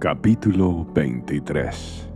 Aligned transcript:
Capítulo 0.00 0.86
23 0.94 2.10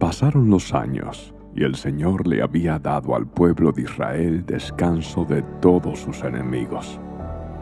Pasaron 0.00 0.50
los 0.50 0.74
años 0.74 1.32
y 1.54 1.62
el 1.62 1.76
Señor 1.76 2.26
le 2.26 2.42
había 2.42 2.80
dado 2.80 3.14
al 3.14 3.24
pueblo 3.24 3.70
de 3.70 3.82
Israel 3.82 4.44
descanso 4.44 5.24
de 5.24 5.42
todos 5.60 6.00
sus 6.00 6.24
enemigos. 6.24 6.98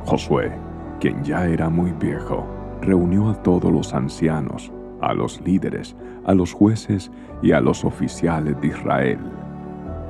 Josué, 0.07 0.53
quien 1.01 1.23
ya 1.23 1.47
era 1.47 1.69
muy 1.69 1.93
viejo, 1.93 2.47
reunió 2.81 3.29
a 3.29 3.43
todos 3.43 3.71
los 3.71 3.93
ancianos, 3.93 4.73
a 5.03 5.13
los 5.13 5.39
líderes, 5.43 5.95
a 6.25 6.33
los 6.33 6.55
jueces 6.55 7.11
y 7.43 7.53
a 7.53 7.61
los 7.61 7.85
oficiales 7.85 8.59
de 8.63 8.69
Israel. 8.69 9.19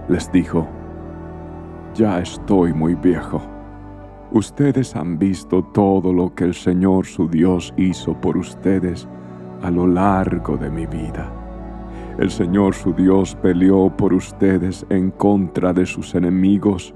Les 0.09 0.31
dijo, 0.31 0.69
Ya 1.97 2.21
estoy 2.21 2.73
muy 2.73 2.95
viejo 2.95 3.56
Ustedes 4.33 4.97
han 4.97 5.19
visto 5.19 5.63
todo 5.63 6.13
lo 6.13 6.35
que 6.35 6.45
el 6.45 6.55
Señor 6.55 7.07
su 7.07 7.29
Dios 7.29 7.73
hizo 7.77 8.21
por 8.21 8.37
ustedes 8.37 9.09
a 9.63 9.71
lo 9.71 9.87
largo 9.87 10.57
de 10.57 10.69
mi 10.69 10.85
vida. 10.85 11.33
El 12.19 12.31
Señor 12.31 12.75
su 12.75 12.93
Dios 12.93 13.37
peleó 13.37 13.89
por 13.97 14.13
ustedes 14.13 14.85
en 14.91 15.13
contra 15.13 15.73
de 15.73 15.87
sus 15.87 16.15
enemigos. 16.15 16.93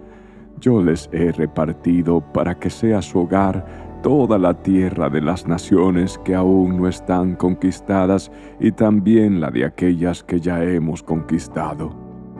Yo 0.60 0.82
les 0.82 1.08
he 1.12 1.30
repartido 1.30 2.20
para 2.32 2.58
que 2.58 2.68
sea 2.68 3.00
su 3.00 3.20
hogar 3.20 3.64
toda 4.02 4.36
la 4.36 4.54
tierra 4.54 5.08
de 5.08 5.20
las 5.20 5.46
naciones 5.46 6.18
que 6.24 6.34
aún 6.34 6.78
no 6.78 6.88
están 6.88 7.36
conquistadas 7.36 8.32
y 8.58 8.72
también 8.72 9.40
la 9.40 9.50
de 9.50 9.66
aquellas 9.66 10.24
que 10.24 10.40
ya 10.40 10.64
hemos 10.64 11.02
conquistado, 11.02 11.94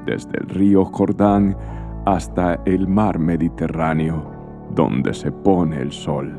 desde 0.05 0.39
el 0.39 0.49
río 0.49 0.85
Jordán 0.85 1.57
hasta 2.07 2.61
el 2.65 2.89
mar 2.89 3.19
Mediterráneo 3.19 4.40
donde 4.75 5.15
se 5.15 5.31
pone 5.31 5.81
el 5.81 5.93
sol. 5.93 6.39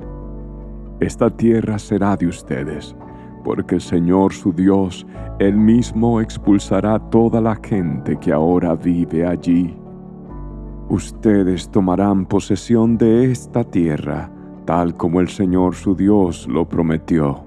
Esta 1.00 1.30
tierra 1.30 1.80
será 1.80 2.16
de 2.16 2.28
ustedes, 2.28 2.96
porque 3.44 3.76
el 3.76 3.82
Señor 3.82 4.34
su 4.34 4.54
Dios, 4.54 5.06
Él 5.40 5.58
mismo 5.58 6.22
expulsará 6.22 7.00
toda 7.10 7.42
la 7.42 7.56
gente 7.56 8.18
que 8.18 8.32
ahora 8.32 8.76
vive 8.76 9.26
allí. 9.26 9.76
Ustedes 10.90 11.70
tomarán 11.70 12.26
posesión 12.26 12.98
de 12.98 13.32
esta 13.32 13.64
tierra, 13.64 14.30
tal 14.66 14.96
como 14.96 15.22
el 15.22 15.30
Señor 15.30 15.74
su 15.74 15.96
Dios 15.96 16.48
lo 16.48 16.68
prometió. 16.68 17.46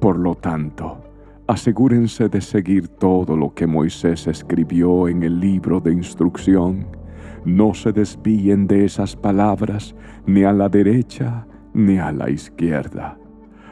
Por 0.00 0.18
lo 0.18 0.34
tanto, 0.34 0.98
asegúrense 1.46 2.28
de 2.28 2.40
seguir 2.40 2.88
todo 2.88 3.36
lo 3.36 3.54
que 3.54 3.66
Moisés 3.66 4.26
escribió 4.26 5.06
en 5.08 5.22
el 5.22 5.38
libro 5.38 5.80
de 5.80 5.92
instrucción 5.92 7.03
no 7.44 7.74
se 7.74 7.92
desvíen 7.92 8.66
de 8.66 8.84
esas 8.84 9.16
palabras 9.16 9.94
ni 10.26 10.44
a 10.44 10.52
la 10.52 10.68
derecha 10.68 11.46
ni 11.72 11.98
a 11.98 12.12
la 12.12 12.30
izquierda. 12.30 13.18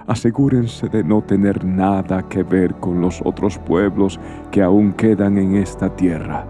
Asegúrense 0.06 0.88
de 0.88 1.04
no 1.04 1.22
tener 1.22 1.64
nada 1.64 2.28
que 2.28 2.42
ver 2.42 2.74
con 2.74 3.00
los 3.00 3.22
otros 3.24 3.58
pueblos 3.58 4.18
que 4.50 4.62
aún 4.62 4.92
quedan 4.92 5.38
en 5.38 5.56
esta 5.56 5.94
tierra. 5.94 6.46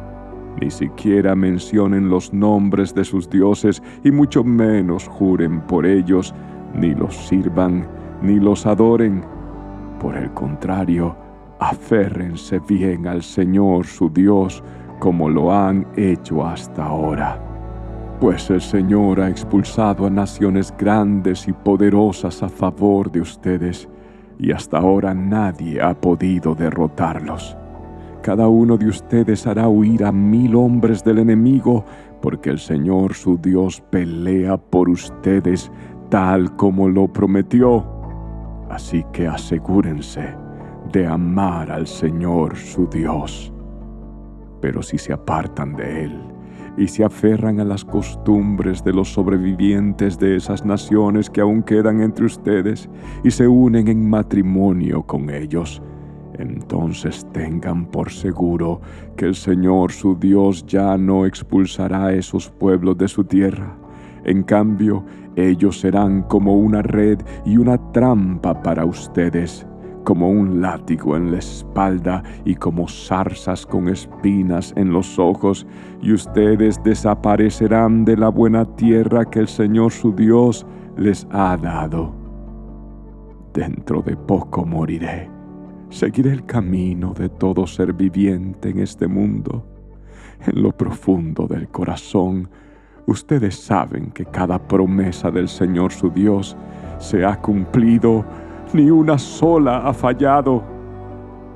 Ni 0.60 0.70
siquiera 0.70 1.34
mencionen 1.34 2.08
los 2.08 2.32
nombres 2.32 2.94
de 2.94 3.04
sus 3.04 3.28
dioses 3.28 3.82
y 4.04 4.10
mucho 4.10 4.42
menos 4.42 5.06
juren 5.08 5.60
por 5.62 5.84
ellos, 5.84 6.34
ni 6.74 6.94
los 6.94 7.14
sirvan, 7.14 7.86
ni 8.22 8.40
los 8.40 8.64
adoren. 8.64 9.22
Por 10.00 10.16
el 10.16 10.32
contrario, 10.32 11.14
aférrense 11.58 12.58
bien 12.60 13.06
al 13.06 13.22
Señor 13.22 13.86
su 13.86 14.08
Dios, 14.08 14.62
como 15.02 15.28
lo 15.28 15.52
han 15.52 15.84
hecho 15.96 16.46
hasta 16.46 16.84
ahora. 16.84 17.36
Pues 18.20 18.48
el 18.50 18.60
Señor 18.60 19.20
ha 19.20 19.28
expulsado 19.28 20.06
a 20.06 20.10
naciones 20.10 20.72
grandes 20.78 21.48
y 21.48 21.52
poderosas 21.52 22.40
a 22.44 22.48
favor 22.48 23.10
de 23.10 23.20
ustedes, 23.20 23.88
y 24.38 24.52
hasta 24.52 24.78
ahora 24.78 25.12
nadie 25.12 25.82
ha 25.82 25.92
podido 26.00 26.54
derrotarlos. 26.54 27.56
Cada 28.22 28.46
uno 28.46 28.76
de 28.76 28.86
ustedes 28.86 29.44
hará 29.44 29.68
huir 29.68 30.04
a 30.04 30.12
mil 30.12 30.54
hombres 30.54 31.02
del 31.02 31.18
enemigo, 31.18 31.84
porque 32.20 32.50
el 32.50 32.60
Señor 32.60 33.14
su 33.14 33.36
Dios 33.38 33.80
pelea 33.90 34.56
por 34.56 34.88
ustedes 34.88 35.72
tal 36.10 36.54
como 36.54 36.88
lo 36.88 37.08
prometió. 37.08 37.84
Así 38.70 39.04
que 39.12 39.26
asegúrense 39.26 40.32
de 40.92 41.08
amar 41.08 41.72
al 41.72 41.88
Señor 41.88 42.54
su 42.54 42.86
Dios. 42.86 43.52
Pero 44.62 44.80
si 44.80 44.96
se 44.96 45.12
apartan 45.12 45.74
de 45.74 46.04
Él 46.04 46.20
y 46.78 46.88
se 46.88 47.04
aferran 47.04 47.60
a 47.60 47.64
las 47.64 47.84
costumbres 47.84 48.82
de 48.82 48.94
los 48.94 49.12
sobrevivientes 49.12 50.18
de 50.18 50.36
esas 50.36 50.64
naciones 50.64 51.28
que 51.28 51.42
aún 51.42 51.62
quedan 51.62 52.00
entre 52.00 52.24
ustedes 52.24 52.88
y 53.22 53.30
se 53.30 53.46
unen 53.46 53.88
en 53.88 54.08
matrimonio 54.08 55.02
con 55.02 55.28
ellos, 55.28 55.82
entonces 56.38 57.26
tengan 57.32 57.86
por 57.86 58.10
seguro 58.10 58.80
que 59.16 59.26
el 59.26 59.34
Señor 59.34 59.92
su 59.92 60.16
Dios 60.16 60.64
ya 60.66 60.96
no 60.96 61.26
expulsará 61.26 62.06
a 62.06 62.14
esos 62.14 62.48
pueblos 62.48 62.96
de 62.96 63.08
su 63.08 63.24
tierra. 63.24 63.76
En 64.24 64.44
cambio, 64.44 65.04
ellos 65.36 65.80
serán 65.80 66.22
como 66.22 66.56
una 66.56 66.82
red 66.82 67.18
y 67.44 67.56
una 67.56 67.76
trampa 67.92 68.62
para 68.62 68.84
ustedes 68.86 69.66
como 70.04 70.30
un 70.30 70.60
látigo 70.60 71.16
en 71.16 71.32
la 71.32 71.38
espalda 71.38 72.22
y 72.44 72.54
como 72.54 72.88
zarzas 72.88 73.66
con 73.66 73.88
espinas 73.88 74.72
en 74.76 74.92
los 74.92 75.18
ojos, 75.18 75.66
y 76.00 76.12
ustedes 76.12 76.82
desaparecerán 76.82 78.04
de 78.04 78.16
la 78.16 78.28
buena 78.28 78.64
tierra 78.76 79.24
que 79.24 79.40
el 79.40 79.48
Señor 79.48 79.92
su 79.92 80.12
Dios 80.12 80.66
les 80.96 81.26
ha 81.30 81.56
dado. 81.56 82.14
Dentro 83.54 84.02
de 84.02 84.16
poco 84.16 84.64
moriré. 84.64 85.30
Seguiré 85.90 86.32
el 86.32 86.46
camino 86.46 87.12
de 87.12 87.28
todo 87.28 87.66
ser 87.66 87.92
viviente 87.92 88.70
en 88.70 88.78
este 88.78 89.06
mundo. 89.06 89.66
En 90.46 90.62
lo 90.62 90.72
profundo 90.72 91.46
del 91.46 91.68
corazón, 91.68 92.48
ustedes 93.06 93.56
saben 93.56 94.10
que 94.10 94.24
cada 94.24 94.58
promesa 94.58 95.30
del 95.30 95.48
Señor 95.48 95.92
su 95.92 96.08
Dios 96.10 96.56
se 96.98 97.24
ha 97.24 97.36
cumplido 97.40 98.24
ni 98.74 98.90
una 98.90 99.18
sola 99.18 99.86
ha 99.86 99.92
fallado. 99.92 100.62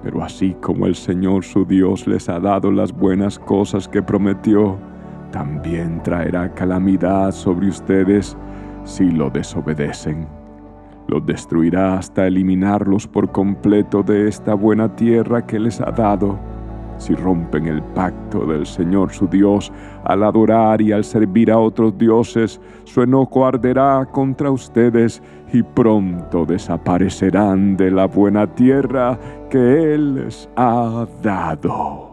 Pero 0.02 0.22
así 0.22 0.54
como 0.60 0.86
el 0.86 0.94
Señor 0.94 1.44
su 1.44 1.64
Dios 1.64 2.06
les 2.06 2.28
ha 2.28 2.38
dado 2.38 2.70
las 2.70 2.92
buenas 2.92 3.38
cosas 3.38 3.88
que 3.88 4.02
prometió, 4.02 4.78
también 5.32 6.02
traerá 6.02 6.54
calamidad 6.54 7.32
sobre 7.32 7.68
ustedes 7.68 8.36
si 8.84 9.10
lo 9.10 9.30
desobedecen. 9.30 10.26
Los 11.08 11.24
destruirá 11.24 11.98
hasta 11.98 12.26
eliminarlos 12.26 13.06
por 13.06 13.30
completo 13.30 14.02
de 14.02 14.28
esta 14.28 14.54
buena 14.54 14.94
tierra 14.94 15.46
que 15.46 15.58
les 15.58 15.80
ha 15.80 15.90
dado 15.90 16.38
si 16.98 17.14
rompen 17.14 17.66
el 17.66 17.82
pacto 17.82 18.46
del 18.46 18.66
Señor 18.66 19.12
su 19.12 19.26
Dios 19.26 19.72
al 20.04 20.22
adorar 20.22 20.80
y 20.80 20.92
al 20.92 21.04
servir 21.04 21.50
a 21.50 21.58
otros 21.58 21.96
dioses, 21.98 22.60
su 22.84 23.02
enojo 23.02 23.46
arderá 23.46 24.06
contra 24.10 24.50
ustedes 24.50 25.22
y 25.52 25.62
pronto 25.62 26.44
desaparecerán 26.44 27.76
de 27.76 27.90
la 27.90 28.06
buena 28.06 28.46
tierra 28.46 29.18
que 29.50 29.94
Él 29.94 30.14
les 30.14 30.48
ha 30.56 31.06
dado. 31.22 32.05